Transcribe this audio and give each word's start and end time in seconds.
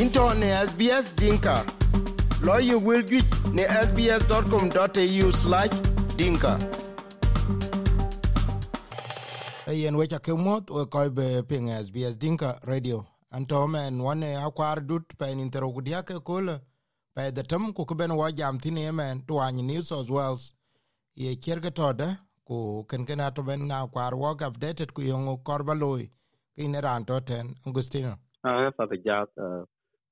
into 0.00 0.34
ne 0.34 0.46
SBS 0.66 1.14
Dinka. 1.16 1.64
Lawyer 2.42 2.78
will 2.78 3.02
get 3.02 3.24
ne 3.52 3.64
sbs.com.au 3.64 5.32
slash 5.32 5.70
dinka. 6.16 6.58
Ayen 9.66 9.94
wecha 9.96 10.18
kemot 10.18 10.70
we 10.70 10.86
koy 10.86 11.08
be 11.08 11.42
ping 11.42 11.68
SBS 11.68 12.18
Dinka 12.18 12.58
Radio. 12.66 13.06
Anto 13.32 13.66
men 13.68 14.00
wane 14.02 14.36
uh, 14.36 14.46
akwar 14.46 14.86
dut 14.86 15.02
pa 15.18 15.26
in 15.26 15.38
interogudia 15.38 16.02
ke 16.04 16.24
kola 16.24 16.60
pa 17.14 17.30
the 17.30 17.42
tam 17.42 17.72
ku 17.72 17.84
ben 17.94 18.16
wa 18.16 18.30
jam 18.30 18.58
tini 18.58 18.90
men 18.90 19.22
twany 19.22 19.62
New 19.62 19.82
South 19.82 20.08
Wales. 20.10 20.52
Ye 21.14 21.36
cherga 21.36 21.70
toda 21.74 22.18
ku 22.46 22.84
ken 22.88 23.04
ken 23.04 23.20
ato 23.20 23.42
ben 23.42 23.68
na 23.68 23.86
kwar 23.86 24.14
work 24.14 24.40
updated 24.40 24.92
ku 24.94 25.02
yongu 25.02 25.42
korba 25.44 25.78
loy. 25.78 26.08
Kine 26.58 26.80
ran 26.82 27.04
to 27.04 27.20
ten 27.20 27.54
Agustino. 27.66 28.16
Ah, 28.44 28.70
fa 28.76 28.86
the 28.90 28.96
jat 28.96 29.28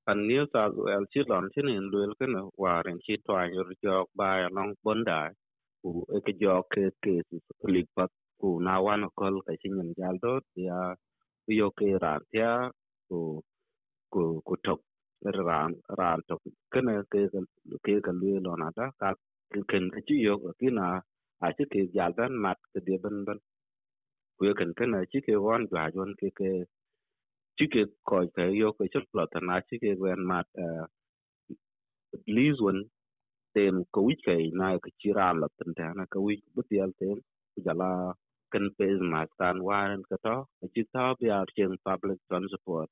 an 0.07 0.27
new 0.27 0.45
south 0.53 0.75
wales 0.85 1.07
chi 1.13 1.21
lon 1.29 1.45
chin 1.53 1.69
in 1.69 1.85
luel 1.93 2.11
ken 2.19 2.33
waren 2.63 2.97
chi 3.05 3.15
twa 3.25 3.41
yor 3.55 3.69
jok 3.83 4.07
ba 4.19 4.29
long 4.57 4.71
bonda 4.85 5.19
ku 5.81 5.89
e 6.15 6.19
ke 6.25 6.33
jok 6.41 6.65
ke 6.73 6.83
ke 7.03 7.13
lik 7.73 7.87
pat 7.97 8.11
ku 8.41 8.49
na 8.65 8.75
wan 8.85 9.03
kol 9.19 9.35
ka 9.47 9.53
chin 9.61 9.73
yin 9.79 9.89
jal 9.99 10.15
dot 10.23 10.43
ya 10.67 10.79
yo 11.59 11.67
ke 11.79 11.87
ran 12.03 12.21
ya 12.39 12.51
ku 13.09 13.19
ku 14.13 14.23
ku 14.47 14.55
tok 14.65 14.81
ran 15.49 15.71
ran 15.99 16.19
tok 16.29 16.41
ken 16.73 16.87
ke 17.13 17.21
ke 17.85 17.93
ke 18.05 18.11
luel 18.21 18.41
lon 18.45 18.63
ada 18.69 18.85
ka 19.01 19.09
ken 19.71 19.85
ke 19.93 19.99
chi 20.07 20.15
yo 20.27 20.35
ki 20.59 20.69
na 20.79 20.87
a 21.45 21.47
chi 21.57 21.65
ke 21.73 21.81
jal 21.95 22.11
ban 22.19 22.33
mat 22.45 22.59
ke 22.73 22.79
de 22.87 22.95
ban 23.03 23.17
ban 23.27 23.39
ku 24.37 24.43
ken 24.59 24.71
ken 24.79 24.93
chi 25.11 25.19
ke 25.27 25.33
wan 25.45 25.61
jwa 25.71 25.83
jon 25.95 26.11
ke 26.21 26.29
ke 26.39 26.51
chike 27.61 27.83
ko 28.09 28.25
ke 28.35 28.45
yo 28.61 28.73
ke 28.77 28.89
chot 28.93 29.05
lo 29.17 29.25
ta 29.33 29.39
na 29.49 29.61
chike 29.69 29.91
wen 30.01 30.21
mat 30.31 30.47
lis 32.35 32.57
wen 32.65 32.79
tem 33.55 33.83
ko 33.93 34.01
cái 34.07 34.17
ke 34.51 34.57
na 34.59 34.67
ke 34.83 34.91
chira 35.01 35.27
la 35.41 35.47
tan 35.59 35.73
ta 35.79 35.93
na 35.97 36.05
ko 36.13 36.19
wi 36.27 36.35
bu 36.55 36.63
tial 36.69 36.91
tem 36.99 37.17
ku 37.55 37.59
jala 37.67 37.91
kan 38.53 38.65
pe 38.77 38.87
ma 39.13 39.21
kan 39.39 39.57
waren 39.69 40.01
ka 40.09 40.17
to 40.25 40.35
chi 40.75 40.83
ta 40.93 41.03
bi 41.19 41.27
ar 41.39 41.47
chen 41.57 41.73
public 41.87 42.19
transport 42.29 42.89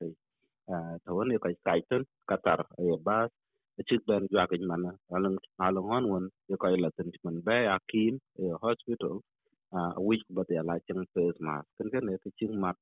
to 1.04 1.10
woni 1.18 1.36
cái 1.44 1.54
kai 1.66 1.80
ten 1.90 2.02
Qatar, 2.30 2.60
e 2.78 2.96
ba 3.06 3.18
chik 3.88 4.02
ben 4.08 4.24
jwa 4.32 4.44
ke 4.50 4.56
man 4.70 4.84
alang 5.16 5.38
alang 5.66 5.88
on 5.96 6.04
won 6.12 6.26
ye 6.50 6.56
ko 6.62 6.68
la 6.84 6.90
tan 6.96 7.08
man 7.24 7.36
ba 7.46 7.56
ya 7.68 7.76
kim 7.90 8.14
e 8.42 8.44
hospital. 8.64 9.16
A 9.78 9.80
wi 10.06 10.16
bu 10.36 10.42
tial 10.48 10.66
la 10.70 10.76
chen 10.86 11.00
pe 11.14 11.24
ma 11.46 11.56
kan 11.78 11.88
ke 11.92 12.00
ne 12.06 12.14
thì 12.24 12.30
ching 12.38 12.54
mat 12.64 12.76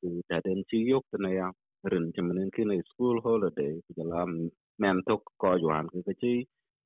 ku 0.00 0.08
taden 0.30 0.60
chi 0.70 0.78
yok 0.92 1.04
ya 1.40 1.48
rin 1.92 2.06
chamanen 2.14 2.50
kina 2.56 2.76
school 2.90 3.16
holiday 3.26 3.74
ku 3.86 3.90
jala 3.98 4.20
men 4.82 4.98
tok 5.08 5.22
ko 5.42 5.50
yuan 5.64 5.86
ke 5.92 5.98
ke 6.06 6.14
chi 6.22 6.34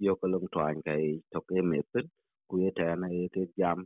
yok 0.07 0.21
lung 0.33 0.49
twan 0.55 0.77
kai 0.87 1.07
tok 1.33 1.47
e 1.59 1.63
meten 1.71 2.07
ku 2.49 2.55
ye 2.63 2.71
ta 2.79 2.87
ye 3.19 3.25
ke 3.35 3.43
jam 3.61 3.79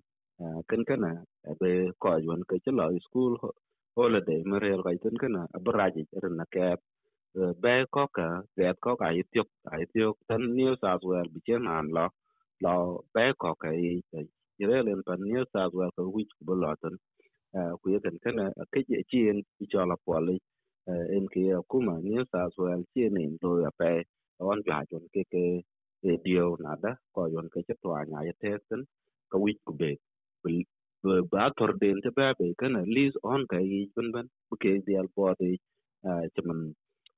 ken 0.71 0.83
kana 0.89 1.13
be 1.61 1.73
ko 2.03 2.11
yuan 2.27 2.43
ke 2.51 2.57
chi 2.65 2.71
lo 2.81 2.87
school 3.07 3.35
holiday 3.99 4.41
merel 4.51 4.81
kai 4.87 4.97
ten 5.05 5.17
kana 5.23 5.43
abraji 5.59 6.03
rin 6.25 6.37
na 6.41 6.47
ke 6.55 6.67
be 7.63 7.75
ko 7.95 8.05
ka 8.17 8.29
ge 8.59 8.69
ko 8.85 8.93
ka 9.01 9.09
itiok 9.21 9.49
itiok 9.85 10.17
tan 10.29 10.43
new 10.59 10.73
south 10.83 11.05
wales 11.11 11.31
bi 11.35 11.41
chen 11.47 11.65
an 11.77 11.87
lo. 11.97 12.07
Lo 12.65 12.75
be 13.15 13.25
ko 13.43 13.51
ka 13.63 13.71
i 13.73 14.03
re 14.71 14.79
pan 15.09 15.21
new 15.31 15.45
south 15.55 15.75
wales 15.79 15.95
ko 15.97 16.03
wich 16.17 16.33
bu 16.47 16.55
lo 16.63 16.71
kuya 17.83 17.99
kan 18.05 18.17
kana 18.25 18.45
ke 18.73 18.81
chien 19.11 19.39
i 19.65 19.67
la 19.91 19.97
poli 20.07 20.39
en 21.17 21.27
ki 21.35 21.43
kuma 21.71 21.95
ni 22.07 22.17
sa 22.33 22.49
so 22.57 22.67
al 22.75 22.85
chien 22.95 23.17
en 23.25 23.39
do 23.43 23.51
ya 23.65 23.71
pe 23.81 23.93
on 24.41 24.62
ja 24.69 24.79
jon 24.91 25.05
ke 25.15 25.23
ke 25.33 25.45
e 26.12 26.17
dio 26.25 26.47
na 26.65 26.77
da 26.84 26.93
ko 27.15 27.28
jon 27.34 27.49
ke 27.55 27.62
to 27.83 27.91
nya 28.11 28.21
ye 28.28 28.34
testen 28.43 28.83
ka 29.33 29.39
wi 29.44 29.53
ku 29.67 29.72
be 29.81 29.93
ba 31.33 31.50
tor 31.59 31.72
den 31.83 31.99
te 32.05 32.11
ba 32.19 32.34
be 32.39 32.47
kana 32.61 32.81
lis 32.97 33.15
on 33.33 33.43
ka 33.53 33.59
yi 33.71 33.81
ben 33.97 34.09
ben 34.15 34.27
bu 34.50 34.56
ke 34.62 34.73
dial 34.87 35.09
po 35.17 35.34
de 35.41 35.50
chaman 36.34 36.61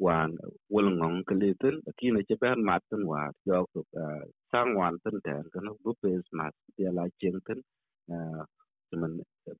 wan 0.07 0.31
wul 0.73 0.89
ngong 0.99 1.19
ke 1.29 1.35
le 1.41 1.51
ten 1.63 1.77
ki 1.99 2.09
ne 2.15 2.23
che 2.29 2.37
ba 2.43 2.51
mat 2.69 2.83
ten 2.91 3.03
wa 3.13 3.23
yo 3.49 3.59
ku 3.73 3.81
sang 4.53 4.71
wan 4.81 4.95
ten 5.05 5.17
ten 5.27 5.45
kana 5.55 5.71
bu 5.85 5.91
pe 6.03 6.11
mat 6.39 6.55
dia 6.77 6.91
la 6.99 7.05
chen 7.21 7.37
ten 7.47 7.61
man 9.03 9.15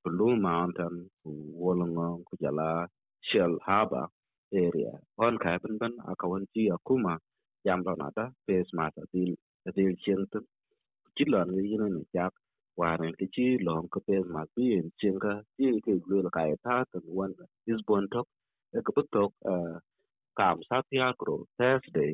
Kulung 0.09 0.41
Mountain 0.41 1.05
ku 1.23 1.31
Wollongong 1.61 2.25
ku 2.25 2.33
jala 2.41 2.87
Shell 3.29 3.59
Harbor 3.67 4.07
area. 4.53 4.93
On 5.21 5.37
ka 5.37 5.59
ban 5.61 5.77
ban 5.81 5.93
akawan 6.09 6.45
ji 6.55 6.71
akuma 6.73 7.17
jam 7.65 7.83
lo 7.85 7.93
nata 7.95 8.31
face 8.47 8.71
Mata, 8.73 9.03
Dil, 9.13 9.35
Dil 9.75 9.93
chen 10.05 10.25
tu 10.33 10.39
chilon 11.17 11.49
ni 11.55 11.63
yin 11.71 11.83
ni 11.95 12.03
jak 12.15 12.33
waren 12.77 13.13
ke 13.19 13.25
chi 13.35 13.45
long 13.67 13.87
ko 13.93 13.99
face 14.07 14.27
mat 14.35 14.49
bi 14.55 14.65
en 14.79 14.87
chen 15.01 15.15
ka 15.25 15.33
ji 15.59 15.67
ke 15.85 15.93
lu 16.09 16.17
la 16.25 16.31
kai 16.37 16.51
ta 16.65 16.75
tan 16.91 17.03
wan 17.17 17.31
is 17.71 17.81
bon 17.87 18.05
tok 18.13 18.27
e 18.77 18.79
ko 18.87 19.01
tok 19.15 19.31
kam 20.39 20.57
sa 20.69 20.77
pia 20.89 21.07
kro 21.19 21.35
thursday 21.59 22.13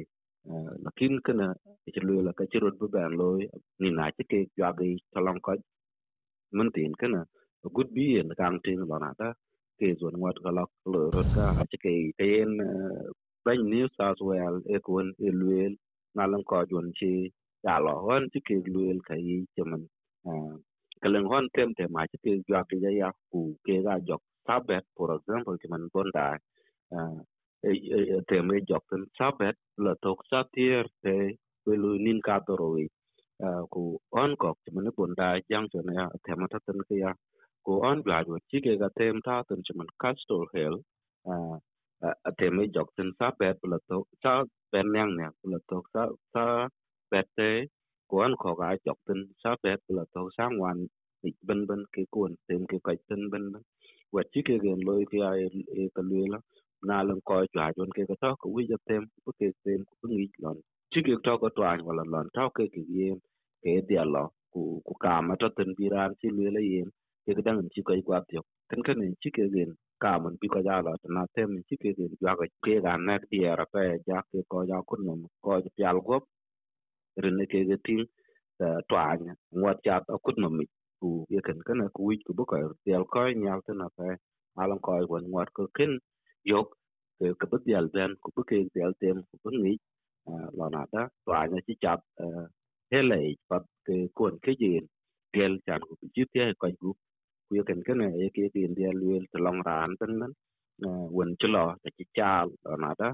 lakin 0.86 1.14
kana 1.26 1.48
ke 1.96 2.02
lu 2.10 2.16
la 2.28 2.32
ka 2.40 2.46
chi 2.52 2.60
rod 2.64 2.76
bu 2.82 2.88
ban 2.96 3.12
loy 3.22 3.42
ni 3.82 3.90
na 3.98 4.06
chi 4.18 4.24
ke 4.32 4.40
ya 4.62 4.70
gi 4.80 4.92
talong 5.14 5.42
ko 5.46 5.54
mun 6.58 6.70
tin 6.76 6.94
kana 7.02 7.22
good 7.74 7.94
be 7.94 8.20
in 8.20 8.28
the 8.30 8.36
county 8.36 8.76
lo 8.78 8.98
na 9.00 9.14
ta 9.20 9.34
ke 9.80 9.88
zon 10.02 10.16
wat 10.24 10.38
ka 10.44 10.52
lok 10.58 10.72
lo 10.94 11.02
rot 11.16 11.30
ka 11.38 11.46
a 11.62 11.66
ke 11.84 11.94
ten 12.20 12.50
ban 13.46 13.60
new 13.74 13.88
south 13.98 14.22
wales 14.30 14.64
e 14.76 14.80
kon 14.88 15.08
e 15.28 15.30
luel 15.42 15.74
na 16.16 16.26
lan 16.32 16.44
ko 16.50 16.64
jon 16.72 16.88
chi 17.00 17.14
ya 17.66 17.76
lo 17.86 17.94
hon 18.06 18.24
ti 18.34 18.40
ke 18.48 18.56
luel 18.74 19.00
ka 19.08 19.16
yi 19.28 19.38
cheman 19.56 19.84
uh, 20.30 20.56
ka 21.02 21.10
len 21.14 21.26
hon, 21.32 21.46
tem 21.56 21.70
te 21.78 21.86
ma 21.96 22.02
chi 22.12 22.18
ke 22.24 22.32
ya 22.54 22.62
ke 22.70 22.78
ya 23.02 23.10
ku 23.32 23.42
ke 23.66 23.76
ga 23.86 23.96
jok, 24.08 24.22
sabet, 24.48 24.84
for 24.98 25.10
example 25.18 25.58
cheman 25.62 25.84
bonda 25.94 26.26
uh, 26.98 27.20
te 28.30 28.38
me 28.48 28.58
jok 28.70 28.84
ten 28.92 29.04
sabet, 29.20 29.56
la 29.86 29.94
tok 30.04 30.20
sa 30.30 30.40
tier, 30.54 30.86
te 31.04 31.16
lu 31.84 31.92
nin 32.06 32.20
ka 32.28 32.40
to 32.48 32.54
ro 32.62 32.70
uh, 33.46 33.64
ku 33.74 33.84
on 34.22 34.32
kok 34.42 34.58
cheman 34.66 34.90
bonda 34.98 35.28
jang 35.50 35.68
cho 35.72 35.82
na 35.88 35.94
ya 36.00 36.06
te 36.26 36.32
ma 36.40 36.48
ta 36.54 36.60
ten 36.68 36.80
ke 36.90 36.96
ya 37.04 37.12
ko 37.66 37.74
on 37.90 38.00
graduate 38.06 38.32
wo 38.34 38.40
chike 38.52 38.74
ga 38.82 38.90
tem 39.00 39.18
ta 39.28 39.36
tun 39.50 39.62
chuman 39.68 39.90
castle 40.04 40.46
hill 40.56 40.76
a 42.30 42.32
tem 42.40 42.56
e 42.64 42.66
jok 42.76 42.90
tin 42.98 43.10
sa 43.20 43.28
bet 43.40 43.58
la 43.72 43.78
to 43.90 43.98
sa 44.24 44.34
ben 44.74 44.88
nyang 44.96 45.14
ne 45.18 45.28
la 45.54 45.60
to 45.70 45.78
sa 45.94 46.04
sa 46.34 46.44
bet 47.12 47.28
te 47.38 47.50
ko 48.10 48.16
on 48.26 48.34
kho 48.42 48.52
ga 48.62 48.70
jok 48.86 49.00
tin 49.08 49.22
sa 49.44 49.52
bet 49.64 49.82
la 49.98 50.04
to 50.16 50.22
sang 50.38 50.56
wan 50.64 50.80
ni 51.24 51.32
ben 51.48 51.62
ben 51.70 51.82
ke 51.96 52.04
kun 52.16 52.34
tem 52.48 52.62
ke 52.72 52.78
kai 52.88 52.98
tin 53.10 53.22
ben 53.34 53.46
ben 53.54 53.64
wa 54.16 54.22
chike 54.34 54.56
gen 54.66 54.80
loy 54.88 55.04
ti 55.12 55.20
ai 55.30 55.42
e 55.82 55.84
ta 55.96 56.02
le 56.12 56.22
la 56.34 56.40
na 56.90 56.98
lan 57.08 57.20
ko 57.30 57.36
jwa 57.54 57.68
jon 57.78 57.92
ke 57.98 58.04
ga 58.10 58.16
to 58.24 58.32
ko 58.42 58.48
wi 58.56 58.64
ja 58.72 58.78
tem 58.90 59.04
ko 59.26 59.32
ke 59.40 59.48
tem 59.66 59.82
ko 59.90 59.96
ngi 60.14 60.28
lon 60.44 60.58
chike 60.94 61.14
to 61.26 61.34
ko 61.42 61.50
twan 61.58 61.80
wala 61.88 62.04
lon 62.14 62.28
to 62.38 62.46
ke 62.58 62.66
ke 62.76 62.82
yen 62.98 63.18
ke 63.64 63.72
dia 63.90 64.04
lo 64.16 64.26
ku 64.54 64.62
ku 64.88 64.94
ka 65.04 65.14
ma 65.28 65.36
to 65.42 65.48
ten 65.58 65.70
biran 65.80 66.12
chi 66.22 66.30
le 66.38 66.48
le 66.58 66.64
yen 67.28 67.36
ke 67.38 67.42
ga 67.44 67.44
dan 67.54 67.70
chi 67.74 67.82
ko 67.84 67.94
gwa 68.08 68.20
tyo 68.30 68.42
kan 68.70 68.82
cái 68.86 68.96
ni 68.96 69.08
chi 69.22 69.30
ke 69.38 69.44
gen 69.56 69.72
ka 70.04 70.20
man 70.24 70.36
bi 70.42 70.48
ko 70.54 70.60
ja 70.68 70.82
la 70.88 70.94
na 71.16 71.24
tem 71.36 71.50
chi 71.70 71.76
ke 71.84 71.90
gen 71.98 72.12
gwa 72.22 72.34
ga 72.40 72.46
ke 72.66 72.76
ga 72.86 72.98
na 72.98 73.16
ti 73.30 73.38
era 73.52 73.66
pe 73.74 73.84
ja 74.08 74.20
ke 74.32 74.40
ko 74.52 74.66
ja 74.70 74.78
kun 74.90 75.02
no 75.08 75.14
ko 75.44 75.60
ja 75.66 75.70
pyal 75.78 76.00
go 76.08 76.18
rin 77.24 77.40
ke 77.52 77.60
ga 77.70 77.78
tin 77.86 78.02
to 78.90 78.96
anya 78.98 79.36
wat 79.64 79.80
ja 79.86 80.00
to 80.08 80.18
kun 80.26 80.36
no 80.42 80.50
mi 80.58 80.66
ku 81.02 81.26
ye 81.34 81.42
kan 81.48 81.60
kan 81.68 81.82
ku 81.96 82.02
wi 82.10 82.18
ku 82.28 82.34
bu 82.38 82.46
ko 82.52 82.58
tiel 82.86 83.04
ko 83.14 83.22
nya 83.44 83.54
ta 83.68 83.74
na 83.82 83.88
pe 83.98 84.08
alan 84.62 84.80
ko 84.86 84.92
wan 85.14 85.26
wat 85.36 85.50
ko 85.58 85.68
ken 85.78 85.94
yok, 86.52 86.70
ke 87.20 87.28
ke 87.40 87.46
bu 87.52 87.58
tiel 87.66 87.86
den 87.96 88.12
ku 88.24 88.30
bu 88.36 88.42
ke 88.50 88.58
tiel 88.74 88.94
tem 89.02 89.18
ku 89.30 89.36
bu 89.44 89.50
ni 89.64 89.74
eh, 90.30 90.48
la 90.58 90.68
na 90.76 90.82
da 90.94 91.04
to 91.26 91.32
anya 91.42 91.60
chi 91.68 91.76
chat 91.84 92.02
eh, 92.26 92.46
hele 92.92 93.20
pat 93.50 93.64
ke 93.88 93.96
kon 94.18 94.36
ke 94.46 94.52
yin 94.62 94.86
gel 95.36 95.54
chan 95.68 95.82
ku 95.88 95.94
chi 96.16 96.24
te 96.34 96.44
ko 96.62 96.68
gu 96.82 96.92
kuya 97.48 97.64
ken 97.70 97.82
ken 97.88 98.02
e 98.26 98.28
ke 98.36 98.44
ke 98.54 98.60
india 98.70 98.92
luel 99.02 99.24
to 99.34 99.38
long 99.46 99.60
ran 99.70 99.92
ten 100.02 100.14
men 100.22 100.34
wen 101.18 101.32
chlo 101.42 101.66
ta 101.84 101.90
chi 101.98 102.06
chal 102.18 102.48
na 102.84 103.10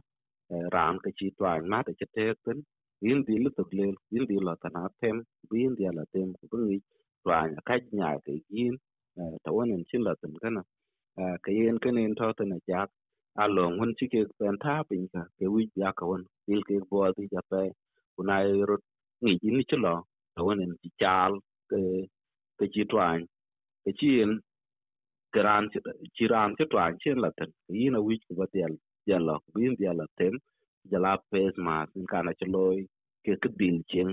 ran 0.75 0.99
ke 1.03 1.11
chi 1.19 1.27
twan 1.37 1.69
ma 1.69 1.83
ta 1.87 1.91
te 2.15 2.25
ten 2.45 2.63
yin 3.01 3.23
di 3.27 3.35
lu 3.43 3.49
to 3.57 3.63
le 3.77 3.85
yin 4.13 4.25
di 4.29 4.37
lo 4.47 4.55
ta 4.63 4.69
na 4.75 4.83
tem 5.01 5.17
yin 5.51 5.75
di 5.77 5.85
la 5.97 6.03
tem 6.13 6.29
ku 6.51 6.57
ngi 6.65 6.77
twan 7.23 7.49
ka 7.67 7.75
nya 7.97 8.09
ke 8.25 8.33
yin 8.55 8.75
ta 9.43 9.49
wonen 9.55 9.83
chin 9.89 10.01
la 10.07 10.13
ten 10.21 10.33
kana 10.43 10.63
ke 11.43 11.51
yin 11.59 11.77
ken 11.83 11.97
en 12.03 12.15
to 12.19 12.27
ten 12.39 12.51
ja 12.69 12.81
a 13.43 13.45
long 13.57 13.73
won 13.79 13.91
chi 13.99 14.05
ke 14.13 14.21
pen 14.39 14.55
ta 14.63 14.73
pin 14.89 15.03
ka 15.13 15.21
ke 15.39 15.45
wi 15.53 15.63
ya 15.81 15.89
ka 15.99 16.05
won 16.09 16.23
dil 16.47 16.61
ke 16.69 16.75
bo 16.91 16.99
di 17.17 17.25
ja 17.33 17.41
pe 17.51 17.61
kuna 18.15 18.35
ro 18.69 18.77
ngi 19.23 19.33
yin 19.43 19.59
chlo 19.69 19.95
ta 20.35 20.41
wonen 20.47 20.71
chi 20.81 20.89
chal 21.01 21.31
ke 21.71 21.79
ke 22.59 22.65
chi 22.73 22.83
twan 22.91 23.19
ke 23.83 23.91
chi 23.99 24.09
yin 24.17 24.33
ke 25.33 25.43
ran 25.47 25.69
ci 26.15 26.27
ran 26.33 26.55
ci 26.57 26.65
twan 26.71 26.97
chen 27.03 27.17
la 27.23 27.29
ten 27.37 27.51
yi 27.81 27.89
na 27.89 27.99
wi 28.07 28.15
ku 28.27 28.35
batel 28.39 28.73
jala 29.07 29.35
bin 29.53 29.75
jala 29.83 30.05
tem 30.17 30.33
jala 30.91 31.11
pes 31.31 31.53
ma 31.65 31.75
sin 31.93 32.05
kana 32.11 32.33
chloy 32.41 32.77
ke 33.25 33.33
ke 33.41 33.49
bil 33.57 33.77
chen 33.91 34.09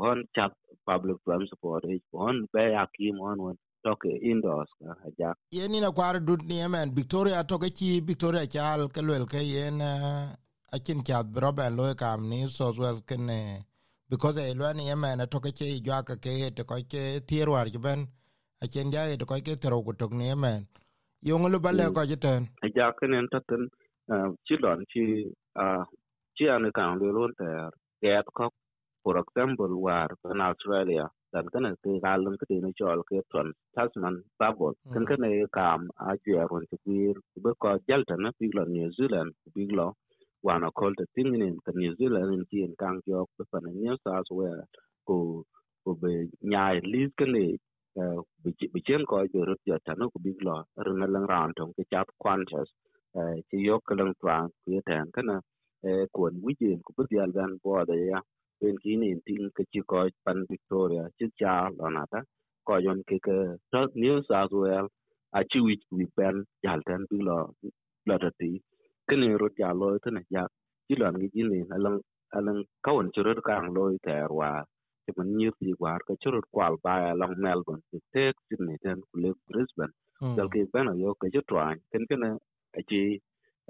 hon 0.00 0.24
chap 0.34 0.52
public 0.90 1.18
transport 1.24 1.84
hon 2.12 2.36
be 2.52 2.64
akim 2.84 3.16
hon 3.24 3.38
won 3.46 3.56
toke 3.84 4.10
indoors 4.30 4.70
ka 4.80 4.98
haja 5.04 5.30
yen 5.58 5.74
ina 5.74 5.90
kwar 5.92 6.14
dut 6.28 6.42
ni 6.50 6.60
emen. 6.66 6.94
Victoria 7.00 7.44
toke 7.44 7.68
chi 7.78 8.00
victoria 8.10 8.46
chal 8.54 8.88
ke 8.94 9.00
lwel 9.08 9.24
ke 9.32 9.40
yen 9.54 9.80
akin 10.76 11.04
chat 11.08 11.26
broben 11.36 11.76
loy 11.80 11.94
kam 11.94 12.28
ni 12.30 12.46
so 12.48 12.72
well 12.78 13.00
ken 13.08 13.30
because 14.10 14.38
e 14.38 14.54
lwani 14.54 14.84
emen 14.94 15.26
toke 15.34 15.50
chi 15.58 15.80
jwa 15.86 16.04
ka 16.08 16.16
ke 16.24 16.34
te 16.56 16.62
ko 16.70 16.76
ke 16.92 17.02
tierwar 17.28 17.66
ben 17.86 18.06
achen 18.64 18.90
ja 18.94 19.02
to 19.16 19.26
ko 19.26 19.36
ke 19.46 19.54
tero 19.62 19.82
ko 19.86 19.92
tok 20.00 20.12
ni 20.18 20.26
emen 20.34 20.60
yong 21.28 21.46
lu 21.52 21.58
bale 21.66 21.84
ko 21.96 22.02
jiten 22.10 22.42
ja 22.76 22.86
kenen 22.98 23.26
taten 23.32 23.62
chi 24.46 24.54
don 24.62 24.80
chi 24.90 25.04
chi 26.36 26.44
an 26.54 26.64
kan 26.78 26.98
lu 27.00 27.12
ron 27.16 27.32
ter 27.38 27.70
get 28.02 28.26
ko 28.38 28.50
for 29.02 29.16
example 29.22 29.72
war 29.84 30.10
in 30.32 30.40
australia 30.48 31.06
dan 31.32 31.46
kana 31.52 31.70
ke 31.82 31.90
galon 32.04 32.34
ke 32.40 32.46
ni 32.64 32.72
chol 32.80 33.00
ke 33.08 33.18
ton 33.32 33.48
tasman 33.74 34.16
bubble 34.40 34.74
kan 34.92 35.04
kana 35.10 35.28
kam 35.58 35.80
a 36.08 36.16
je 36.24 36.42
ron 36.50 36.64
ti 36.70 36.76
wir 36.86 37.16
be 37.42 37.50
ko 37.62 37.78
jalta 37.88 38.14
na 38.22 38.30
piglo 38.38 38.62
new 38.74 38.90
zealand 38.98 39.30
piglo 39.54 39.86
wana 40.46 40.68
kol 40.78 40.92
te 40.98 41.04
tingin 41.14 41.56
ka 41.64 41.72
new 41.80 41.92
zealand 41.98 42.34
in 42.36 42.44
ti 42.50 42.66
kan 42.82 42.94
jok 43.06 43.28
be 43.38 43.44
pan 43.52 43.66
new 43.82 43.96
south 44.04 44.30
wales 44.38 44.68
ko 45.06 45.16
ko 45.84 45.90
be 46.00 46.12
nyaay 46.50 46.76
lis 46.92 47.10
kene 47.18 47.44
bi 47.62 47.67
chen 48.86 49.02
ko 49.10 49.16
jo 49.34 49.40
rut 49.48 49.60
jo 49.68 49.76
tanu 49.86 50.10
ku 50.12 50.18
big 50.24 50.38
lo 50.48 50.56
runa 50.86 51.06
lang 51.14 51.26
ran 51.32 51.50
tong 51.58 51.72
ke 51.76 51.84
chat 51.92 52.08
quantas 52.22 52.68
ti 53.50 53.58
yok 53.68 53.84
lang 53.98 54.12
twan 54.20 54.48
ku 54.64 54.80
ten 54.88 55.06
kana 55.16 55.36
kuon 56.14 56.34
wijin 56.44 56.80
ku 56.86 56.90
bi 56.96 57.04
gan 57.36 57.52
bo 57.62 57.84
da 57.90 57.94
ya 58.10 58.20
en 58.66 58.76
kini 58.82 59.10
ting 59.26 59.50
ke 59.56 59.64
chi 59.72 59.80
ko 59.90 60.00
pan 60.24 60.38
victoria 60.52 61.04
chi 61.18 61.26
cha 61.40 61.54
là 61.78 61.88
na 61.96 62.04
ta. 62.12 62.20
Ko 62.66 62.76
yon 62.86 63.02
cái 63.08 63.18
ke 63.26 63.36
to 63.72 63.80
new 63.94 64.16
south 64.28 64.52
wales 64.52 64.92
a 65.38 65.40
chi 65.50 65.60
wi 65.66 65.74
wi 65.98 66.06
pen 66.16 66.44
jal 66.64 66.80
ten 66.88 67.02
lo 67.28 67.38
lo 68.08 68.18
ta 68.22 68.30
ti 68.38 68.50
kene 69.08 69.38
rut 69.40 69.54
ya 69.62 69.70
lo 69.80 69.98
tene 70.04 70.22
ya 70.30 70.44
chi 70.88 70.94
lo 71.00 71.06
ngi 71.12 71.28
ji 71.34 71.42
ni 71.50 71.60
lần 71.84 72.00
alang 72.38 72.62
kawon 72.84 73.08
chi 73.14 73.22
rut 73.26 73.38
kang 73.48 73.66
lo 73.76 73.84
ter 74.06 74.28
ti 75.08 75.12
man 75.18 75.28
nyir 75.38 75.54
ti 75.60 75.72
war 75.84 76.00
ka 76.08 76.14
churut 76.22 76.46
kwal 76.54 76.76
ba 76.84 76.94
long 77.22 77.36
melbourne 77.46 77.82
ti 77.92 77.98
tek 78.14 78.36
sydney 78.48 78.78
ten 78.84 79.00
ku 79.08 79.16
le 79.24 79.32
brisbane. 79.48 79.94
Dal 80.36 80.48
ke 80.54 80.60
bana 80.74 80.92
yo 81.04 81.14
ka 81.22 81.28
ju 81.34 81.42
twan 81.50 81.76
ken 81.92 82.04
ken 82.10 82.24
a 82.78 82.82
chi 82.90 83.02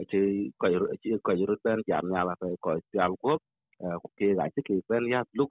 a 0.00 0.05
chi 0.11 0.20
ko 0.61 0.67
a 0.94 0.96
chi 1.02 1.11
ko 1.26 1.32
ju 1.40 1.46
ben 1.67 1.81
jam 1.90 2.05
nya 2.12 2.23
la 2.29 2.35
ko 2.64 2.73
jam 2.96 3.12
ko 3.25 3.32
ku 4.02 4.08
ke 4.19 4.29
ga 4.38 4.46
chi 4.55 4.62
ke 4.69 4.76
ben 4.90 5.05
ya 5.14 5.23
lu 5.38 5.46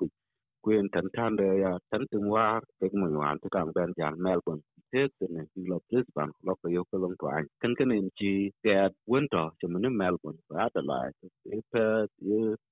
kuen 0.63 0.89
tan 0.93 1.07
tan 1.15 1.35
de 1.39 1.47
ya 1.63 1.71
tan 1.91 2.03
tum 2.11 2.25
war 2.35 2.61
ke 2.79 2.85
mo 3.01 3.07
wan 3.21 3.37
ti 3.41 3.49
kang 3.55 3.71
ben 3.77 3.91
jam 3.99 4.13
melbourne 4.25 4.63
tek 4.93 5.09
sydney 5.19 5.45
ti 5.53 5.61
lo 5.71 5.77
brisbane 5.89 6.33
lo 6.47 6.53
ko 6.61 6.67
yo 6.75 6.83
ko 6.91 6.95
long 7.03 7.15
twan 7.21 7.45
ken 7.61 7.73
ken 7.79 7.91
en 7.97 8.09
chi 8.19 8.31
ke 8.63 8.75
winter 9.13 9.47
chi 9.59 9.67
man 9.73 9.85
melbourne 10.01 10.39
ba 10.49 10.63
da 10.75 10.81
la 10.89 10.99
ti 11.19 11.57
pe 11.71 11.83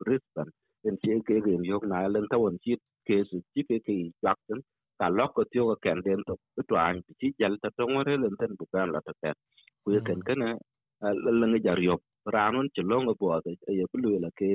brisbane 0.01 0.51
en 0.87 0.95
chi 1.01 1.09
ke 1.27 1.35
ge 1.45 1.53
yo 1.71 1.77
na 1.91 1.97
len 2.13 2.25
ta 2.31 2.37
won 2.43 2.57
chi 2.63 2.73
ke 3.07 3.17
su 3.29 3.37
chi 3.53 3.61
ke 3.69 3.77
ke 3.87 3.95
jak 4.25 4.37
ten 4.47 4.59
ka 4.99 5.07
lok 5.17 5.31
ko 5.37 5.43
tio 5.51 5.63
ka 5.71 5.75
ken 5.85 5.99
den 6.07 6.21
to 6.27 6.35
to 6.69 6.75
an 6.87 6.95
chi 7.19 7.27
jal 7.39 7.55
ta 7.63 7.69
to 7.77 7.83
ngore 7.91 8.13
len 8.23 8.35
ten 8.41 8.51
bu 8.59 8.65
kan 8.73 8.87
la 8.95 9.01
ta 9.07 9.13
te 9.21 9.31
ku 9.83 9.87
ye 9.95 10.01
ken 10.07 10.19
ken 10.27 10.41
la 11.39 11.45
ngi 11.51 11.59
jar 11.67 11.79
yo 11.87 11.95
ranun 12.35 12.67
chi 12.75 12.81
lo 12.91 12.97
ngo 13.03 13.13
bo 13.21 13.27
de 13.45 13.51
ye 13.79 13.85
bu 13.91 13.97
la 14.25 14.31
ke 14.39 14.51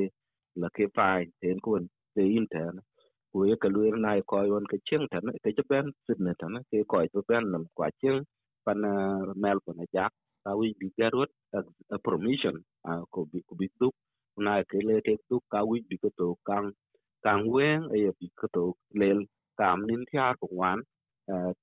la 0.62 0.68
ke 0.76 0.84
fai 0.96 1.22
ten 1.42 1.58
ko 1.64 1.70
te 2.14 2.22
in 2.38 2.46
ten 2.54 2.74
ku 3.32 3.38
ye 3.50 3.56
ka 3.62 3.68
lu 3.74 3.80
na 4.04 4.12
ko 4.30 4.36
yon 4.52 4.64
ke 4.72 4.76
chen 4.88 5.02
ten 5.12 5.24
ke 5.44 5.50
che 5.56 5.64
ben 5.70 5.86
sit 6.06 6.18
ne 6.26 6.32
ten 6.40 6.54
ke 6.70 6.78
ko 6.90 6.96
to 7.14 7.20
ben 7.30 7.44
nam 7.52 7.64
kwa 7.76 7.88
chen 8.00 8.16
pan 8.66 8.80
mel 9.42 9.58
ko 9.66 9.70
na 9.78 9.84
jak 9.96 10.12
ta 10.44 10.50
wi 10.58 10.68
bi 10.80 10.88
garot 10.98 11.30
permission 12.06 12.56
ko 13.12 13.20
bi 13.32 13.40
ko 13.48 13.54
bi 13.60 13.68
tu 13.80 13.88
na 14.50 14.56
ke 14.70 14.78
le 14.88 14.96
te 15.08 15.14
tu 15.30 15.36
ka 15.52 15.60
wi 15.70 15.78
bi 15.90 15.96
ko 16.04 16.10
to 16.20 16.28
kang 16.50 16.68
kang 17.26 17.44
wen 17.54 17.80
e 17.98 18.00
bi 18.20 18.28
ko 18.40 18.48
to 18.56 18.64
lel 19.00 19.20
kam 19.60 19.78
nin 19.88 20.02
thia 20.10 20.26
ko 20.40 20.48
wan 20.60 20.80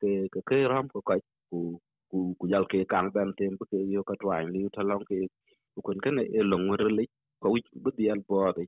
te 0.02 0.12
ke 0.34 0.42
ke 0.50 0.58
ram 0.74 0.88
ko 0.94 1.00
ko 1.10 1.16
ku 1.52 1.60
ku 2.12 2.20
ku 2.40 2.46
yal 2.54 2.66
ke 2.74 2.80
kang 2.94 3.10
ben 3.16 3.30
tem 3.40 3.54
bu 3.60 3.66
ke 3.72 3.80
yo 3.96 4.02
ka 4.10 4.16
twa 4.22 4.38
li 4.54 4.62
ta 4.76 4.84
long 4.92 5.04
ke 5.10 5.18
ku 5.76 5.80
kun 5.88 6.00
ken 6.06 6.20
e 6.40 6.42
long 6.52 6.66
wer 6.72 6.84
le 7.00 7.06
ko 7.42 7.48
wi 7.56 7.62
bu 7.84 7.92
di 8.00 8.06
al 8.14 8.22
bo 8.30 8.40
de 8.58 8.66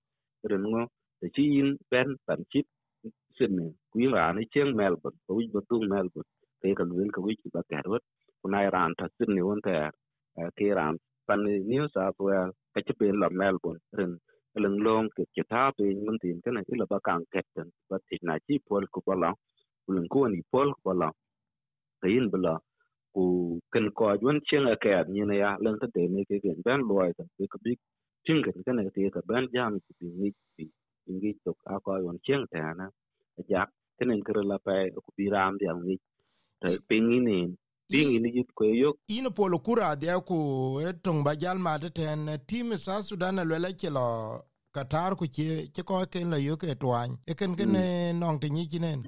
ren 0.52 0.64
ngo 0.72 0.84
te 1.22 1.28
chi 1.36 1.46
in 1.62 1.70
ben 1.92 2.10
ban 2.28 2.42
chip 2.52 2.68
sin 3.38 3.52
ne 3.58 3.68
ku 3.92 3.96
yin 4.04 4.14
ra 4.18 4.26
ne 4.38 4.44
cheng 4.54 4.72
melbourne 4.80 5.18
ko 5.28 5.32
wi 5.40 5.46
bu 5.54 5.60
tu 5.70 5.78
melbourne 5.94 6.30
te 6.62 6.70
ka 6.80 6.84
luen 6.92 7.10
ka 7.16 7.22
wi 7.26 7.34
ba 7.56 7.62
ka 7.72 7.80
rot 7.90 8.04
ku 8.42 8.48
nai 8.54 8.68
ran 8.76 8.92
ta 9.00 9.06
sin 9.18 9.32
ne 9.36 9.42
won 9.48 9.62
ta 9.68 9.74
ke 10.58 10.68
ran 10.80 10.96
pan 11.30 11.42
new 11.72 11.86
south 11.96 12.20
wales 12.28 12.56
ka 12.76 12.80
chi 12.88 12.94
ben 13.00 13.18
la 13.24 13.30
melbourne 13.42 13.82
ren 14.00 14.14
leng 14.64 14.78
long 14.88 15.08
ke 15.18 15.24
ke 15.36 15.44
ta 15.52 15.62
pe 15.78 15.86
mun 16.06 16.18
tin 16.24 16.38
kana 16.46 16.62
ila 16.74 16.86
ba 16.94 17.00
kang 17.08 17.24
ket 17.34 17.48
ten 17.56 17.70
ba 17.90 17.98
ti 18.10 18.16
na 18.28 18.36
chi 18.48 18.56
pol 18.70 18.86
ku 18.94 19.00
ba 19.08 19.16
la 19.24 19.32
ku 19.86 19.90
leng 19.98 20.10
ko 20.14 20.22
ni 20.34 20.42
pol 20.54 20.70
ku 20.78 20.82
ba 20.88 20.94
la 21.02 21.10
ke 22.02 22.08
yin 22.16 22.28
ba 22.34 22.40
la 22.48 22.56
ku 23.16 23.24
ken 23.74 23.88
ko 23.98 24.06
jun 24.22 24.38
chen 24.48 24.66
a 24.74 24.76
à, 25.00 25.02
ni 25.14 25.22
ne 25.30 25.36
ya 25.44 25.52
này 25.64 25.74
ta 25.82 25.88
de 25.96 26.04
ne 26.14 26.22
ke 26.30 26.36
gen 26.44 26.58
ban 26.66 26.82
cái 26.90 27.12
ta 27.18 27.24
ke 27.38 27.46
ka 27.54 27.58
bi 27.66 27.74
tin 28.26 28.38
ke 28.46 28.52
kana 28.68 28.82
ke 28.96 29.02
ka 29.16 29.22
ban 29.30 29.44
jam 29.56 29.72
ki 29.86 29.92
bi 30.00 30.08
ni 30.22 30.30
bi 30.58 30.66
ngi 31.16 31.32
to 31.46 31.52
a 31.74 31.76
ko 31.86 31.92
yon 32.06 32.18
chen 32.26 32.42
ta 32.52 32.64
na 32.80 32.86
ja 33.52 33.64
này 34.10 34.22
kre 34.28 34.42
la 34.52 34.58
pa 34.66 34.74
ku 35.06 35.12
bi 35.18 35.26
ram 35.36 35.54
dia 35.62 35.74
ngi 35.84 35.96
ta 36.62 36.70
pe 36.90 36.98
ni 37.10 37.18
ne 37.28 37.38
ding 37.90 38.22
ini 38.22 38.30
jit 38.32 38.50
ko 38.54 38.66
yok. 38.66 38.96
Ino 39.10 39.30
polo 39.32 39.58
kura 39.60 39.96
dia 39.98 40.20
ku 40.22 40.78
etong 40.80 41.24
ba 41.26 41.34
jal 41.36 41.58
ma 41.58 41.78
de 41.78 41.90
ten 41.90 42.30
team 42.48 42.78
sa 42.78 43.02
sudan 43.02 43.42
le 43.42 43.58
le 43.58 43.74
ke 43.74 43.90
lo 43.90 44.08
qatar 44.76 45.18
ku 45.18 45.26
che 45.26 45.68
che 45.74 45.82
ko 45.84 46.06
ken 46.14 46.30
la 46.30 46.38
yo 46.38 46.56
ke 46.56 46.78
twan 46.78 47.18
e 47.26 47.34
ken 47.34 47.56
ken 47.58 47.74
non 48.20 48.40
te 48.40 48.48
ni 48.50 48.70
kinen 48.72 49.02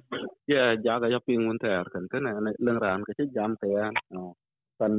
ya 0.50 0.74
ja 0.84 0.98
ga 1.00 1.08
ya 1.14 1.20
ping 1.22 1.46
mun 1.46 1.58
ter 1.62 1.86
ken 1.94 2.08
ken 2.12 2.24
ne 2.26 2.52
leng 2.66 2.80
ran 2.82 3.04
ke 3.06 3.14
jam 3.36 3.56
te 3.62 3.68
ya 3.70 3.86
pan 4.80 4.94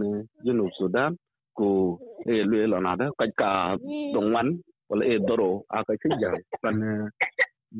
jinu 0.44 0.70
sudan 0.78 1.18
ku 1.58 1.98
e 2.24 2.46
le 2.50 2.66
lo 2.72 2.78
na 2.78 2.94
da 2.96 3.10
ka 3.18 3.26
ka 3.40 3.50
dong 4.14 4.30
wan 4.34 4.48
wala 4.88 5.04
e 5.12 5.18
doro 5.28 5.50
a 5.76 5.82
ka 5.86 5.94
che 6.00 6.08
jam. 6.22 6.34
Tan 6.62 6.78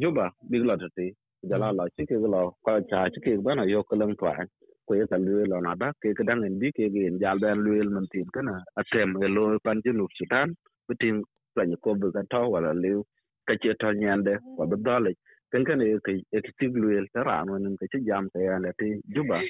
juba 0.01 0.27
big 0.51 0.67
lo 0.67 0.75
te 0.97 1.15
jala 1.49 1.71
la 1.79 1.87
che 1.95 2.03
ke 2.11 2.17
lo 2.35 2.43
ka 2.67 2.73
cha 2.91 3.07
ke 3.25 3.39
ba 3.39 3.55
na 3.55 3.63
yo 3.63 3.87
ke 3.87 3.95
leng 3.95 4.17
twan 4.19 4.47
ko 4.93 4.97
ye 5.01 5.07
kan 5.13 5.23
luel 5.27 5.55
on 5.59 5.67
ada 5.73 5.89
ke 6.03 6.13
kadang 6.21 6.45
en 6.49 6.57
bi 6.63 6.71
ke 6.79 6.87
gen 6.95 7.19
jal 7.23 7.39
ben 7.45 7.59
luel 7.67 7.91
man 7.97 8.07
tin 8.15 8.29
kana 8.37 8.55
atem 8.83 9.17
e 9.27 9.29
lo 9.37 9.45
pan 9.67 9.83
jinu 9.87 10.07
sudan 10.19 10.55
bitin 10.91 11.23
plan 11.55 11.73
ko 11.85 11.95
bu 12.01 12.13
ka 12.17 12.23
to 12.35 12.43
wala 12.55 12.73
liu 12.85 13.01
ka 13.49 13.55
che 13.63 13.75
to 13.83 13.93
nyande 14.03 14.35
wa 14.59 14.67
bu 14.71 14.77
dole 14.89 15.13
ken 15.53 15.65
kan 15.69 15.83
e 15.89 15.91
ke 16.09 16.15
e 16.39 16.41
ti 16.61 16.69
luel 16.83 17.07
ta 17.15 17.23
ran 17.31 17.51
won 17.55 17.77
ke 17.81 17.87
che 17.93 18.01
jam 18.09 18.31
ta 18.35 18.41
ya 18.49 18.59
ti 18.81 18.89
juba 19.17 19.41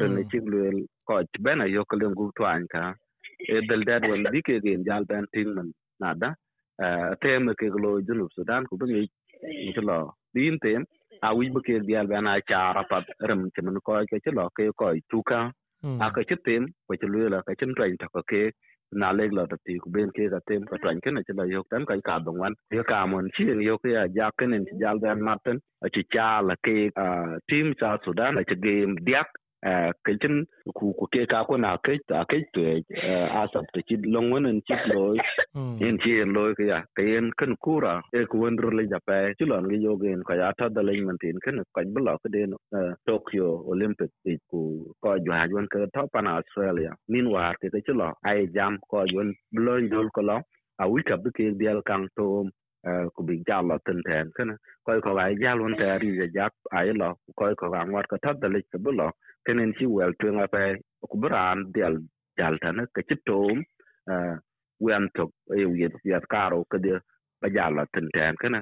ren 0.00 0.16
ti 0.32 0.40
luel 0.52 0.78
ko 1.08 1.22
ben 1.46 1.66
yo 1.76 1.84
ko 1.90 1.96
len 2.02 2.14
gu 2.20 2.26
twan 2.38 2.66
ka 2.74 2.84
e 3.54 3.56
dal 3.70 3.84
dad 3.90 4.04
won 4.12 4.24
bi 4.34 4.42
ke 4.48 4.56
gen 4.66 4.84
jal 4.88 5.04
ben 5.10 5.26
tin 5.34 5.50
man 5.56 5.68
nada 6.04 6.30
atem 7.14 7.54
ke 7.60 7.66
lo 7.86 7.92
jinu 8.08 8.26
sudan 8.36 8.62
ku 8.70 8.76
bi 8.82 8.86
ni 8.94 9.72
lo. 9.90 10.00
Bin 10.34 10.58
tem 10.62 10.84
a 11.26 11.30
wi 11.38 11.50
bu 11.54 11.60
ke 11.66 11.74
dial 11.88 12.06
bana 12.12 12.32
chara 12.50 12.82
pat 12.90 13.04
rem 13.28 13.42
che 13.54 13.62
mun 13.66 13.78
ko 13.86 13.92
ke 14.10 14.18
che 14.24 14.30
lo 14.38 14.44
ke 14.56 14.64
ko 14.80 14.92
tuka 15.10 15.40
a 16.04 16.06
ke 16.14 16.22
che 16.28 16.36
tem 16.46 16.62
ko 16.86 16.96
che 17.00 17.06
lu 17.12 17.28
la 17.34 17.40
ke 17.46 17.52
chen 17.60 17.74
tren 17.76 17.96
ta 18.02 18.06
ko 18.14 18.22
ke 18.30 18.42
na 19.00 19.08
le 19.18 19.24
lo 19.36 19.44
ta 19.50 19.56
ti 19.64 19.78
ku 19.82 19.90
ben 19.94 20.10
ke 20.16 20.28
ga 20.32 20.40
tem 20.48 20.62
ko 20.70 20.76
tren 20.82 21.00
ke 21.04 21.10
na 21.10 21.20
che 21.26 21.32
la 21.38 21.44
yo 21.54 21.62
tan 21.70 21.84
ka 21.88 21.94
ka 22.08 22.18
dong 22.26 22.38
wan. 22.42 22.54
Ye 22.76 22.82
ka 22.90 23.06
mon 23.10 23.28
chi 23.34 23.44
yo 23.68 23.74
ke 23.82 23.90
ya 23.96 24.04
ja 24.16 24.30
ke 24.38 24.44
nen 24.52 24.64
jal 24.80 24.98
dan 25.04 25.20
maten 25.26 25.56
a 25.84 25.88
che 25.94 26.02
cha 26.14 26.28
la 26.48 26.54
ke 26.64 26.76
team 27.48 27.66
sa 27.80 27.96
sudan 28.04 28.38
a 28.40 28.42
che 28.48 28.56
game 28.66 28.94
diak 29.64 29.96
kecin 30.04 30.44
ku 30.76 30.92
ku 30.98 31.06
ke 31.12 31.26
ka 31.26 31.44
ko 31.48 31.56
na 31.56 31.76
ke 31.76 31.98
ta 32.08 32.24
ke 32.28 32.44
to 32.54 32.60
a 33.40 33.48
sab 33.52 33.64
te 33.72 33.80
ci 33.88 33.96
long 34.14 34.30
won 34.30 34.46
en 34.46 34.60
ci 34.66 34.74
loy 34.92 35.16
en 35.86 35.96
ci 36.02 36.20
en 36.22 36.32
loy 36.36 36.54
ke 36.58 36.64
ya 36.68 36.78
ke 36.96 37.04
en 37.18 37.30
kan 37.38 37.56
kura 37.64 38.02
e 38.12 38.24
ku 38.30 38.38
won 38.42 38.56
ro 38.56 38.70
le 38.70 38.84
ja 38.92 38.98
pe 39.06 39.34
ci 39.38 39.44
lon 39.44 39.68
ge 39.70 39.78
yogen 39.86 40.22
ka 40.28 40.34
ya 40.40 40.52
ta 40.58 40.68
da 40.68 40.82
le 40.82 41.00
man 41.06 41.18
tin 41.22 41.38
ken 41.44 41.62
ka 41.74 41.82
bla 41.94 42.16
ke 42.22 42.28
den 42.34 42.54
tokyo 43.06 43.48
olympic 43.72 44.10
ku 44.50 44.60
ko 45.02 45.16
ju 45.24 45.32
ha 45.32 45.46
jon 45.48 45.66
ke 45.72 45.78
to 45.94 46.02
pan 46.12 46.26
australia. 46.26 46.92
Min 47.08 47.30
war 47.30 47.54
ke 47.60 47.68
ci 47.86 47.92
lo 48.00 48.12
ai 48.28 48.46
jam 48.56 48.78
ko 48.90 49.06
jon 49.12 49.32
blon 49.52 49.88
jol 49.92 50.08
ko 50.16 50.22
lo 50.28 50.36
wi 50.92 51.02
ka 51.08 51.16
bu 51.16 51.30
ke 51.36 51.44
dial 51.60 51.80
kang 51.88 52.06
to 52.16 52.26
ku 53.14 53.20
bi 53.28 53.42
jal 53.48 53.64
lo 53.70 53.76
ten 53.86 54.00
ten 54.08 54.26
ken 54.36 54.50
ko 54.84 55.00
ko 55.06 55.10
ai 55.18 55.34
jal 55.42 55.60
won 55.64 55.76
ta 55.80 55.96
ri 56.02 56.10
ja 56.20 56.26
jak 56.36 56.52
ai 56.78 56.92
lo 57.00 57.10
ko 57.38 57.44
ko 57.60 57.66
ga 57.74 57.84
ngwat 57.88 58.06
ko 58.10 58.16
tad 58.24 58.36
da 58.42 58.48
le 58.54 58.60
ke 58.72 58.78
lo 59.00 59.08
kenen 59.46 59.72
ci 59.78 59.86
wel 59.86 60.12
tu 60.20 60.28
nga 60.36 60.46
pe 60.54 60.62
ku 61.10 61.16
bran 61.22 61.58
dial 61.74 61.96
dal 62.38 62.56
tan 62.62 62.78
ke 62.94 63.02
ci 63.08 63.16
tom 63.28 63.56
wen 64.84 65.04
to 65.16 65.24
e 65.60 65.64
wi 65.70 65.88
ya 66.04 66.20
karo 66.32 66.64
ke 66.70 66.78
de 66.84 66.94
ba 67.40 67.48
jala 67.56 67.84
ten 67.94 68.08
ten 68.14 68.34
kana 68.42 68.60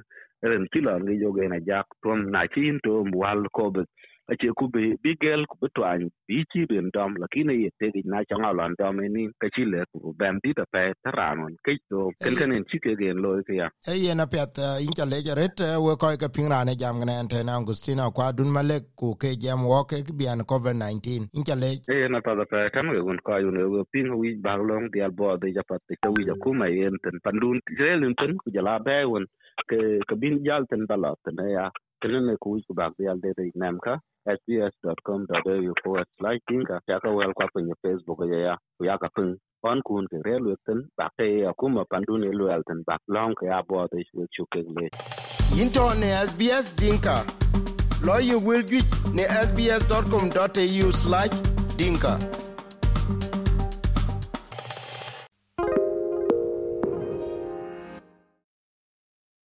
ren 0.50 0.64
ci 0.72 0.80
lo 0.86 0.92
ngi 1.00 1.20
joge 1.22 1.44
na 1.48 1.58
jak 1.68 1.86
tom 2.02 2.18
na 2.34 2.46
ci 2.54 2.62
to 2.84 2.92
wal 3.22 3.42
ko 3.56 3.70
be 3.74 3.82
ache 4.32 4.48
ku 4.58 4.68
be 4.74 4.96
bigel 5.04 5.44
ku 5.50 5.56
betwan 5.62 6.08
bi 6.26 6.44
chi 6.50 6.64
ben 6.70 6.90
dom 6.94 7.14
lakini 7.22 7.54
ye 7.62 7.70
te 7.78 7.90
na 8.04 8.24
changa 8.28 8.50
lon 8.58 8.74
dom 8.78 8.96
ni 9.14 9.28
ka 9.40 9.48
chi 9.54 9.64
le 9.72 9.84
ku 9.92 10.14
bem 10.20 10.38
di 10.42 10.54
ta 10.58 10.64
pe 10.72 10.82
taranon 11.04 11.54
ke 11.64 11.76
to 11.90 12.10
ken 12.24 12.34
ken 12.40 12.52
en 12.56 12.64
chi 12.70 12.78
ke 12.84 12.96
gen 13.00 13.20
lo 13.24 13.30
ke 13.48 13.54
ya 13.60 13.68
e 13.92 13.94
ye 14.04 14.14
na 14.14 14.26
pet 14.26 14.58
in 14.84 14.92
cha 14.96 15.04
le 15.12 15.18
ret 15.40 15.60
we 15.84 15.92
ko 16.00 16.14
ke 16.22 16.28
pin 16.34 16.48
rane 16.54 16.74
jam 16.82 17.04
ne 17.04 17.14
ante 17.22 17.42
na 17.44 17.58
Agustina 17.60 18.10
kwa 18.16 18.32
dun 18.32 18.50
male 18.56 18.76
ku 18.96 19.14
ke 19.22 19.36
jam 19.44 19.66
wo 19.72 19.84
ke 19.84 20.00
bian 20.20 20.44
covid 20.52 20.76
19 20.76 21.28
in 21.38 21.44
cha 21.44 21.54
le 21.62 21.70
e 21.96 22.08
na 22.08 22.20
ta 22.20 22.34
da 22.34 22.44
pe 22.52 22.70
kan 22.74 22.88
we 22.88 22.98
un 23.10 23.18
ko 23.26 23.36
yun 23.44 23.60
we 23.74 23.84
pin 23.92 24.08
wi 24.20 24.34
ba 24.44 24.56
long 24.56 24.88
di 24.92 25.00
al 25.06 25.12
bo 25.20 25.36
de 25.36 25.52
ja 25.56 25.62
pat 25.68 25.80
te 25.88 26.08
wi 26.14 26.26
ja 26.28 26.34
ku 26.42 26.54
mai 26.54 26.74
en 26.88 26.96
ten 27.04 27.16
pandun 27.24 27.60
rel 27.78 28.02
ten 28.20 28.36
ku 28.40 28.50
ja 28.56 28.62
la 28.68 28.78
be 28.86 28.98
won 29.12 29.26
ke 29.68 29.78
ke 30.08 30.14
bin 30.22 30.44
jal 30.46 30.64
ten 30.70 30.86
bala 30.90 31.14
ten 31.24 31.38
ya 31.56 31.70
kenen 32.02 32.36
ku 32.42 32.48
wi 32.54 32.60
ku 32.66 32.74
ba 32.74 32.90
di 32.98 33.06
al 33.06 33.18
de 33.22 33.30
nam 33.54 33.78
ka 33.78 33.94
sbs.com.au 34.26 35.72
forward 35.82 36.08
slash 36.18 36.40
dinka 36.48 36.76
ya 36.88 36.98
ka 37.00 37.10
wel 37.10 37.32
kwa 37.34 37.46
kwenye 37.52 37.74
facebook 37.82 38.20
ya 38.32 38.38
ya. 38.38 38.54
Ku 38.78 38.84
ya 38.84 38.98
ka 38.98 39.08
pung 39.14 39.34
on 39.62 39.78
kun 39.86 40.06
ke 40.10 40.18
re 40.26 40.38
lu 40.38 40.54
ten 40.66 40.82
ba 40.98 41.06
ke 41.16 41.26
ya 41.46 41.52
kuma 41.58 41.84
pandu 41.90 42.18
ne 42.18 42.30
lu 42.38 42.50
al 42.50 42.62
ten 42.66 42.82
ba 42.86 42.98
long 43.08 43.34
ke 43.38 43.46
ya 43.46 43.62
bo 43.68 43.86
de 43.92 44.02
chu 44.10 44.26
chu 44.34 44.42
ke 44.52 44.60
le 44.76 44.86
into 45.62 45.84
ne 46.02 46.10
sbs 46.30 46.66
dinka 46.80 47.16
lo 48.06 48.18
you 48.18 48.38
will 48.38 48.62
get 48.62 48.86
ne 49.14 49.24
sbs.com.au 49.46 50.88
slash 51.02 51.34
dinka 51.78 52.14